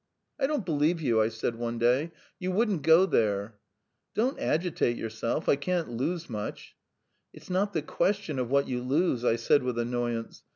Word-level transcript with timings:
"I 0.39 0.47
don't 0.47 0.65
believe 0.65 0.99
you," 0.99 1.21
I 1.21 1.27
said 1.27 1.57
one 1.57 1.77
day. 1.77 2.11
"You 2.39 2.51
wouldn't 2.51 2.81
go 2.81 3.05
there." 3.05 3.59
"Don't 4.15 4.39
agitate 4.39 4.97
yourself. 4.97 5.47
I 5.47 5.55
can't 5.57 5.89
lose 5.91 6.27
much." 6.27 6.75
"It's 7.33 7.51
not 7.51 7.73
the 7.73 7.83
question 7.83 8.39
of 8.39 8.49
what 8.49 8.67
you 8.67 8.81
lose," 8.81 9.23
I 9.23 9.35
said 9.35 9.61
with 9.61 9.77
annoyance. 9.77 10.41